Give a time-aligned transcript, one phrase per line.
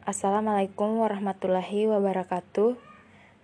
[0.00, 2.72] Assalamualaikum warahmatullahi wabarakatuh.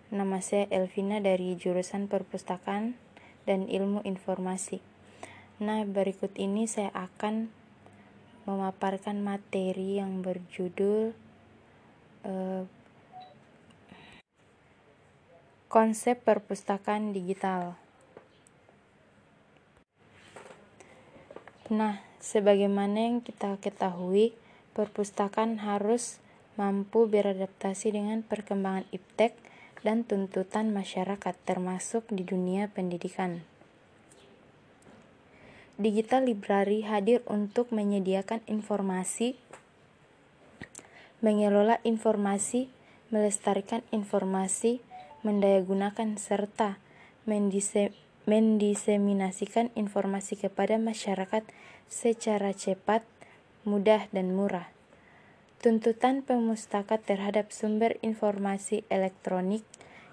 [0.08, 2.96] Nama saya Elvina dari jurusan Perpustakaan
[3.44, 4.80] dan Ilmu Informasi.
[5.60, 7.52] Nah, berikut ini saya akan
[8.48, 11.12] memaparkan materi yang berjudul
[12.24, 12.64] uh,
[15.68, 17.76] konsep perpustakaan digital.
[21.68, 24.32] Nah, sebagaimana yang kita ketahui,
[24.72, 26.24] perpustakaan harus
[26.56, 29.36] mampu beradaptasi dengan perkembangan iptek
[29.84, 33.44] dan tuntutan masyarakat termasuk di dunia pendidikan.
[35.76, 39.36] Digital Library hadir untuk menyediakan informasi,
[41.20, 42.72] mengelola informasi,
[43.12, 44.80] melestarikan informasi,
[45.20, 46.80] mendayagunakan serta
[47.28, 47.92] mendise
[48.26, 51.46] mendiseminasikan informasi kepada masyarakat
[51.86, 53.06] secara cepat,
[53.62, 54.75] mudah, dan murah.
[55.66, 59.66] Tuntutan pemustaka terhadap sumber informasi elektronik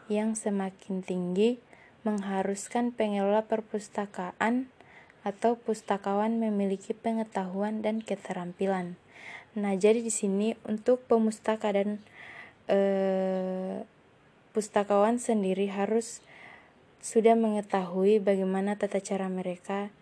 [0.10, 1.62] yang semakin tinggi
[2.02, 4.74] mengharuskan pengelola perpustakaan
[5.22, 8.98] atau pustakawan memiliki pengetahuan dan keterampilan.
[9.54, 12.02] Nah, jadi di sini untuk pemustaka dan
[12.66, 13.86] eh,
[14.58, 16.26] pustakawan sendiri harus
[16.98, 19.94] sudah mengetahui bagaimana tata cara mereka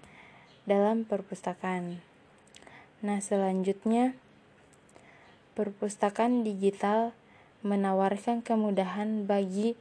[0.64, 2.00] dalam perpustakaan.
[3.04, 4.16] Nah, selanjutnya
[5.54, 7.14] perpustakaan digital
[7.62, 9.78] menawarkan kemudahan bagi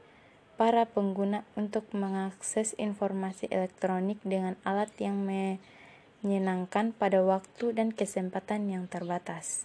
[0.61, 8.85] para pengguna untuk mengakses informasi elektronik dengan alat yang menyenangkan pada waktu dan kesempatan yang
[8.85, 9.65] terbatas.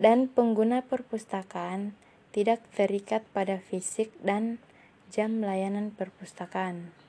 [0.00, 1.92] Dan pengguna perpustakaan
[2.32, 4.56] tidak terikat pada fisik dan
[5.12, 7.01] jam layanan perpustakaan.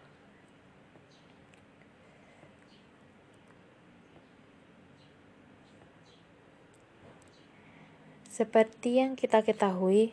[8.34, 10.09] Seperti yang kita ketahui,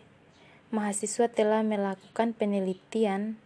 [0.69, 3.41] mahasiswa telah melakukan penelitian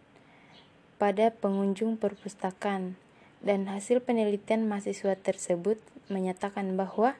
[0.99, 2.99] pada pengunjung perpustakaan
[3.39, 5.79] dan hasil penelitian mahasiswa tersebut
[6.11, 7.15] menyatakan bahwa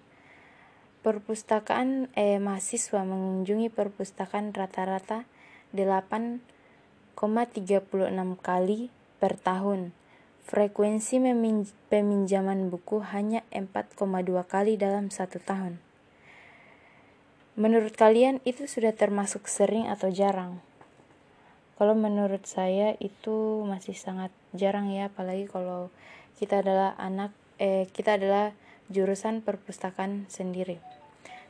[1.00, 5.24] perpustakaan eh, mahasiswa mengunjungi perpustakaan rata-rata
[5.72, 6.44] 8
[7.16, 7.88] 36
[8.44, 8.92] kali
[9.24, 9.96] per tahun.
[10.44, 11.24] Frekuensi
[11.88, 15.85] peminjaman buku hanya 4,2 kali dalam satu tahun.
[17.56, 20.60] Menurut kalian itu sudah termasuk sering atau jarang?
[21.80, 25.88] Kalau menurut saya itu masih sangat jarang ya, apalagi kalau
[26.36, 28.52] kita adalah anak eh kita adalah
[28.92, 30.84] jurusan perpustakaan sendiri.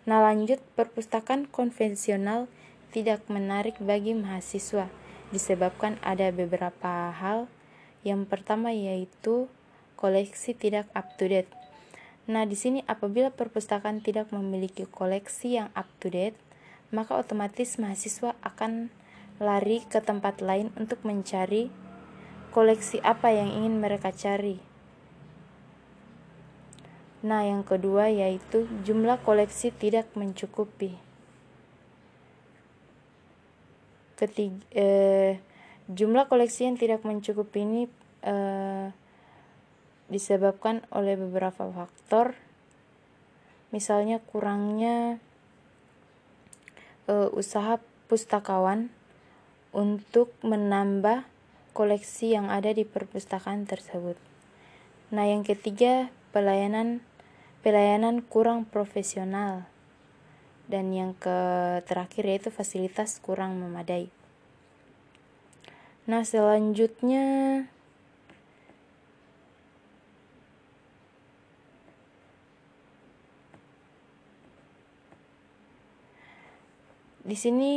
[0.05, 2.45] Nah, lanjut perpustakaan konvensional
[2.93, 4.85] tidak menarik bagi mahasiswa
[5.33, 7.49] disebabkan ada beberapa hal.
[8.05, 9.49] Yang pertama yaitu
[9.97, 11.49] koleksi tidak up to date.
[12.25, 16.37] Nah, di sini apabila perpustakaan tidak memiliki koleksi yang up to date,
[16.89, 18.89] maka otomatis mahasiswa akan
[19.37, 21.69] lari ke tempat lain untuk mencari
[22.49, 24.57] koleksi apa yang ingin mereka cari.
[27.21, 31.05] Nah, yang kedua yaitu jumlah koleksi tidak mencukupi.
[34.15, 35.43] ketiga eh,
[35.91, 37.81] jumlah koleksi yang tidak mencukupi ini
[38.23, 38.87] eh,
[40.07, 42.37] disebabkan oleh beberapa faktor
[43.73, 45.19] misalnya kurangnya
[47.09, 48.93] eh, usaha pustakawan
[49.75, 51.27] untuk menambah
[51.75, 54.15] koleksi yang ada di perpustakaan tersebut.
[55.11, 57.03] Nah, yang ketiga, pelayanan
[57.59, 59.67] pelayanan kurang profesional
[60.71, 61.37] dan yang ke
[61.83, 64.07] terakhir yaitu fasilitas kurang memadai.
[66.07, 67.25] Nah, selanjutnya
[77.25, 77.73] Di sini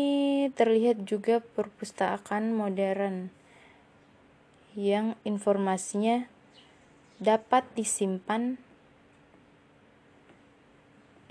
[0.52, 3.32] terlihat juga perpustakaan modern
[4.76, 6.28] yang informasinya
[7.16, 8.60] dapat disimpan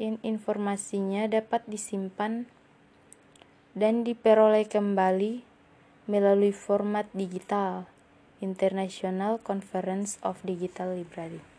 [0.02, 2.50] in informasinya dapat disimpan
[3.78, 5.46] dan diperoleh kembali
[6.10, 7.86] melalui format digital
[8.42, 11.57] International Conference of Digital Library.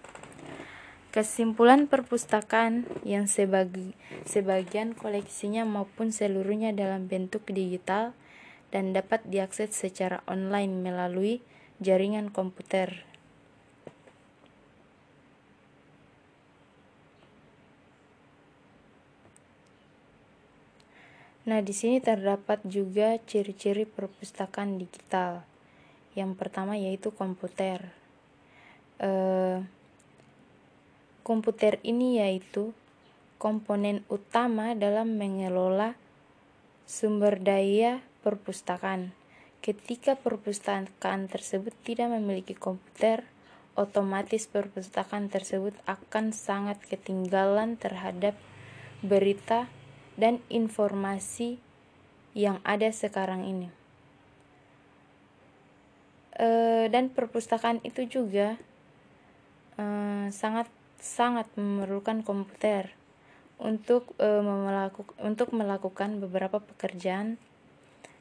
[1.09, 3.97] Kesimpulan perpustakaan yang sebagi,
[4.29, 8.13] sebagian koleksinya maupun seluruhnya dalam bentuk digital
[8.69, 11.41] dan dapat diakses secara online melalui
[11.81, 13.09] jaringan komputer
[21.49, 25.49] Nah, di sini terdapat juga ciri-ciri perpustakaan digital.
[26.13, 27.89] Yang pertama yaitu komputer.
[29.01, 29.11] E,
[31.29, 32.73] komputer ini yaitu
[33.37, 35.93] komponen utama dalam mengelola
[36.89, 39.13] sumber daya perpustakaan.
[39.61, 43.29] Ketika perpustakaan tersebut tidak memiliki komputer,
[43.77, 48.33] otomatis perpustakaan tersebut akan sangat ketinggalan terhadap
[49.05, 49.69] berita
[50.17, 51.61] dan informasi
[52.33, 53.69] yang ada sekarang ini.
[56.35, 56.49] E,
[56.89, 58.57] dan perpustakaan itu juga
[59.79, 59.85] e,
[60.33, 60.67] sangat
[60.99, 62.95] sangat memerlukan komputer
[63.59, 67.39] untuk e, melakukan untuk melakukan beberapa pekerjaan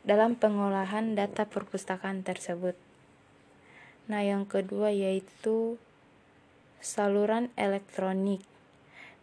[0.05, 2.73] dalam pengolahan data perpustakaan tersebut.
[4.07, 5.75] Nah, yang kedua yaitu
[6.79, 8.39] saluran elektronik.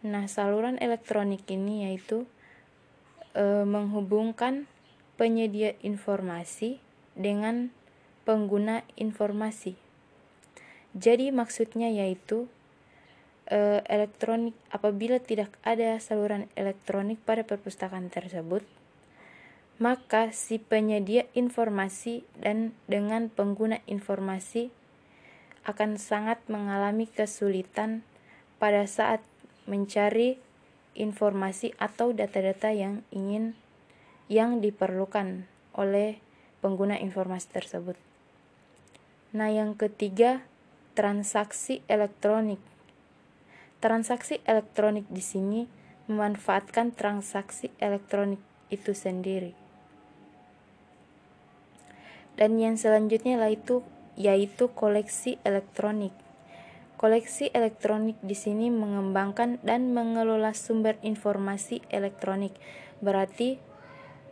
[0.05, 2.29] Nah, saluran elektronik ini yaitu
[3.33, 4.69] e, menghubungkan
[5.17, 6.77] penyedia informasi
[7.17, 7.71] dengan
[8.27, 9.79] pengguna informasi.
[10.95, 12.47] Jadi maksudnya yaitu
[13.49, 18.65] e, elektronik apabila tidak ada saluran elektronik pada perpustakaan tersebut,
[19.81, 24.71] maka si penyedia informasi dan dengan pengguna informasi
[25.65, 28.05] akan sangat mengalami kesulitan
[28.61, 29.19] pada saat
[29.65, 30.37] mencari
[30.95, 33.57] informasi atau data-data yang ingin
[34.31, 35.45] yang diperlukan
[35.75, 36.17] oleh
[36.63, 37.97] pengguna informasi tersebut.
[39.35, 40.41] Nah, yang ketiga,
[40.95, 42.57] transaksi elektronik.
[43.83, 45.67] Transaksi elektronik di sini
[46.07, 48.39] memanfaatkan transaksi elektronik
[48.69, 49.53] itu sendiri.
[52.35, 53.81] Dan yang selanjutnya yaitu
[54.15, 56.11] yaitu koleksi elektronik.
[56.95, 62.55] Koleksi elektronik di sini mengembangkan dan mengelola sumber informasi elektronik.
[63.03, 63.59] Berarti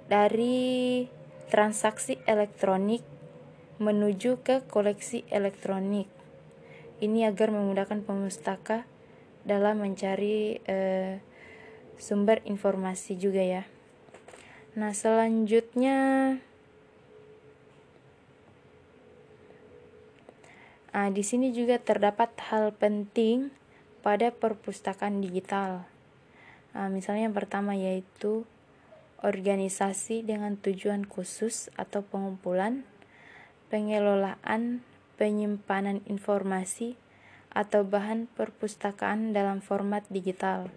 [0.07, 1.03] dari
[1.51, 3.03] transaksi elektronik
[3.83, 6.07] menuju ke koleksi elektronik.
[7.03, 8.87] Ini agar memudahkan pemustaka
[9.43, 11.19] dalam mencari eh,
[11.99, 13.63] sumber informasi juga ya.
[14.73, 15.97] Nah, selanjutnya
[20.93, 23.49] Nah, di sini juga terdapat hal penting
[24.05, 25.89] pada perpustakaan digital.
[26.77, 28.45] Nah, misalnya yang pertama yaitu
[29.25, 32.85] organisasi dengan tujuan khusus atau pengumpulan,
[33.73, 34.85] pengelolaan,
[35.17, 36.93] penyimpanan informasi,
[37.53, 40.73] atau bahan perpustakaan dalam format digital.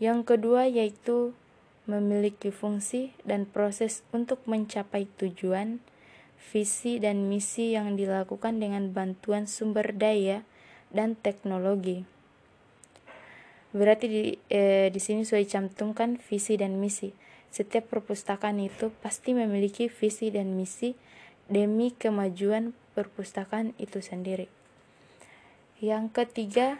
[0.00, 1.36] Yang kedua yaitu
[1.84, 5.80] memiliki fungsi dan proses untuk mencapai tujuan
[6.40, 10.44] visi dan misi yang dilakukan dengan bantuan sumber daya
[10.88, 12.08] dan teknologi.
[13.70, 17.14] Berarti di, eh, di sini sudah dicantumkan visi dan misi.
[17.50, 20.94] Setiap perpustakaan itu pasti memiliki visi dan misi
[21.50, 24.50] demi kemajuan perpustakaan itu sendiri.
[25.80, 26.76] Yang ketiga,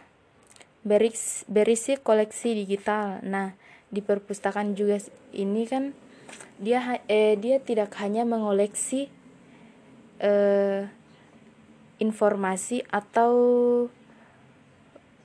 [0.85, 3.21] berisi, berisi koleksi digital.
[3.25, 3.57] Nah,
[3.91, 5.01] di perpustakaan juga
[5.33, 5.91] ini kan
[6.61, 9.09] dia eh, dia tidak hanya mengoleksi
[10.21, 10.85] eh,
[11.97, 13.33] informasi atau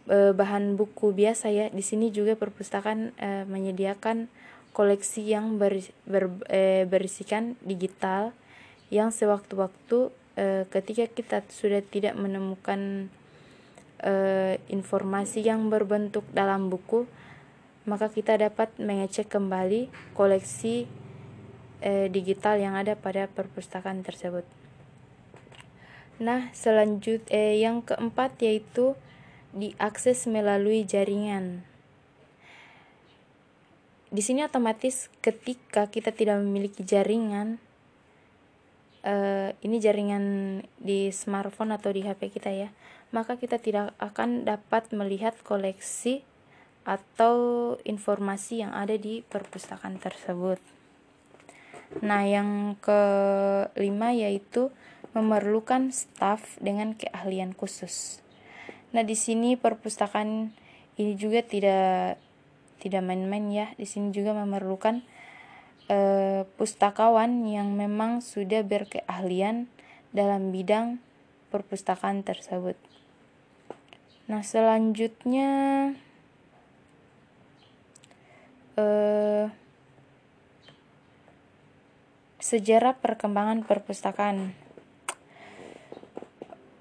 [0.09, 1.69] eh, bahan buku biasa ya.
[1.69, 4.29] Di sini juga perpustakaan eh, menyediakan
[4.77, 8.37] koleksi yang ber, ber, eh, berisikan digital
[8.93, 13.11] yang sewaktu-waktu eh, ketika kita sudah tidak menemukan
[14.05, 17.09] eh, informasi yang berbentuk dalam buku,
[17.89, 20.87] maka kita dapat mengecek kembali koleksi
[21.81, 24.45] eh, digital yang ada pada perpustakaan tersebut.
[26.17, 28.97] Nah, selanjut eh, yang keempat yaitu
[29.53, 31.65] diakses melalui jaringan.
[34.09, 37.61] Di sini otomatis ketika kita tidak memiliki jaringan,
[39.07, 40.25] eh, ini jaringan
[40.83, 42.75] di smartphone atau di HP kita ya,
[43.15, 46.27] maka kita tidak akan dapat melihat koleksi
[46.83, 50.59] atau informasi yang ada di perpustakaan tersebut.
[52.03, 54.75] Nah, yang kelima yaitu
[55.15, 58.21] memerlukan staf dengan keahlian khusus.
[58.91, 60.51] Nah, di sini perpustakaan
[60.99, 62.19] ini juga tidak
[62.83, 63.67] tidak main-main ya.
[63.75, 65.03] Di sini juga memerlukan
[65.91, 69.71] uh, pustakawan yang memang sudah berkeahlian
[70.11, 70.99] dalam bidang
[71.51, 72.75] perpustakaan tersebut.
[74.27, 75.51] Nah, selanjutnya
[78.75, 79.47] uh,
[82.43, 84.55] sejarah perkembangan perpustakaan.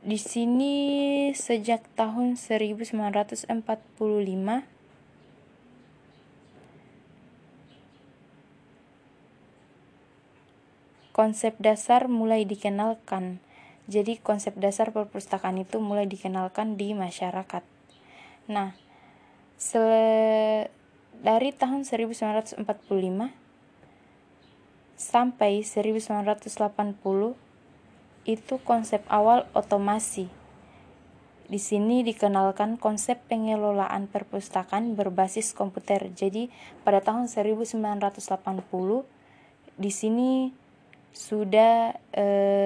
[0.06, 0.78] Di sini
[1.34, 3.58] sejak tahun 1945
[11.16, 13.40] konsep dasar mulai dikenalkan.
[13.88, 17.64] Jadi konsep dasar perpustakaan itu mulai dikenalkan di masyarakat.
[18.52, 18.76] Nah,
[21.24, 22.60] dari tahun 1945
[25.00, 27.40] sampai 1980
[28.28, 30.28] itu konsep awal otomasi.
[31.48, 36.12] Di sini dikenalkan konsep pengelolaan perpustakaan berbasis komputer.
[36.12, 36.52] Jadi
[36.84, 38.20] pada tahun 1980
[39.80, 40.65] di sini
[41.16, 42.26] sudah e,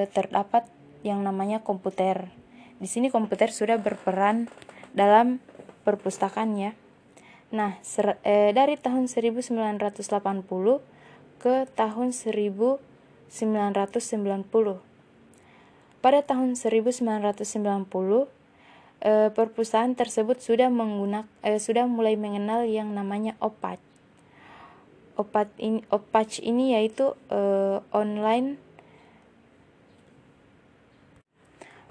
[0.09, 0.65] terdapat
[1.05, 2.33] yang namanya komputer.
[2.81, 4.49] Di sini komputer sudah berperan
[4.97, 5.37] dalam
[5.85, 6.73] perpustakaan ya.
[7.53, 10.81] Nah, ser, e, dari tahun 1980
[11.39, 12.81] ke tahun 1990.
[15.99, 18.39] Pada tahun 1990
[19.03, 23.79] e, perpustakaan tersebut sudah menggunakan e, sudah mulai mengenal yang namanya OPAC.
[25.19, 27.39] OPAC ini OPAC ini yaitu e,
[27.91, 28.55] online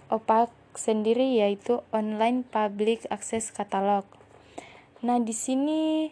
[0.09, 4.09] OPAC sendiri yaitu online public access catalog.
[5.05, 6.09] Nah, di sini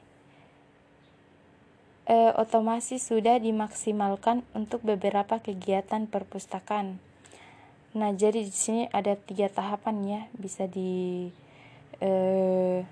[2.04, 7.00] e, otomasi sudah dimaksimalkan untuk beberapa kegiatan perpustakaan.
[7.96, 11.32] Nah, jadi di sini ada tiga tahapan ya, bisa di
[12.00, 12.84] eh,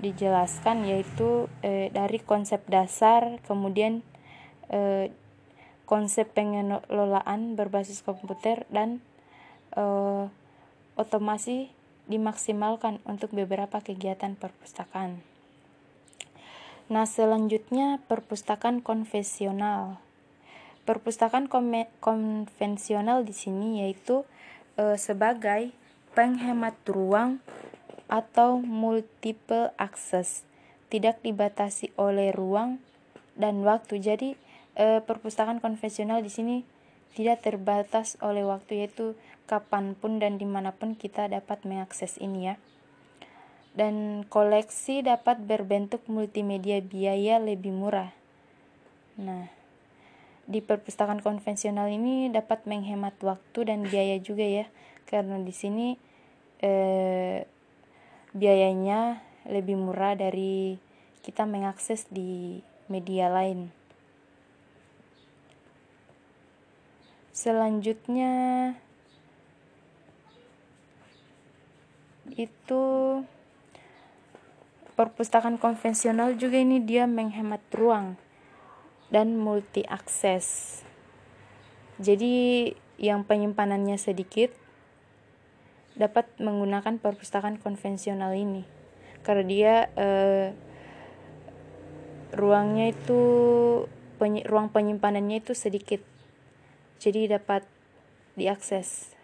[0.00, 4.04] dijelaskan yaitu eh, dari konsep dasar, kemudian
[4.68, 5.12] eh,
[5.88, 9.00] konsep pengelolaan berbasis komputer dan
[9.76, 10.28] eh,
[10.96, 11.72] otomasi
[12.06, 15.20] dimaksimalkan untuk beberapa kegiatan perpustakaan.
[16.86, 19.98] Nah, selanjutnya perpustakaan konvensional.
[20.86, 21.50] Perpustakaan
[21.98, 24.22] konvensional di sini yaitu
[24.78, 25.74] e, sebagai
[26.14, 27.42] penghemat ruang
[28.06, 30.46] atau multiple access,
[30.88, 32.78] tidak dibatasi oleh ruang
[33.34, 33.98] dan waktu.
[33.98, 34.38] Jadi
[34.78, 36.56] e, perpustakaan konvensional di sini
[37.18, 39.18] tidak terbatas oleh waktu yaitu
[39.50, 42.54] kapan pun dan di mana pun kita dapat mengakses ini ya.
[43.76, 48.08] Dan koleksi dapat berbentuk multimedia biaya lebih murah.
[49.20, 49.52] Nah,
[50.46, 54.66] di perpustakaan konvensional ini dapat menghemat waktu dan biaya juga ya
[55.06, 55.98] karena di sini
[56.62, 57.44] eh,
[58.36, 60.76] biayanya lebih murah dari
[61.24, 63.72] kita mengakses di media lain.
[67.32, 68.32] Selanjutnya
[72.36, 72.84] itu
[74.96, 78.16] perpustakaan konvensional juga ini dia menghemat ruang
[79.12, 80.80] dan multi akses.
[81.96, 84.52] Jadi yang penyimpanannya sedikit
[85.96, 88.62] dapat menggunakan perpustakaan konvensional ini.
[89.24, 90.48] Karena dia eh,
[92.36, 93.20] ruangnya itu
[94.20, 96.04] penyi, ruang penyimpanannya itu sedikit.
[97.00, 97.64] Jadi dapat
[98.36, 99.16] diakses.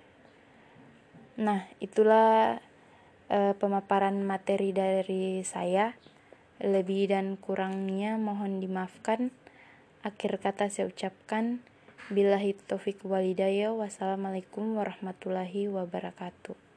[1.39, 2.59] Nah itulah
[3.29, 5.95] eh, pemaparan materi dari saya.
[6.63, 9.35] Lebih dan kurangnya mohon dimaafkan.
[10.03, 11.63] Akhir kata saya ucapkan
[12.11, 16.72] Billahi taufik walidaya Wassalamualaikum warahmatullahi wabarakatuh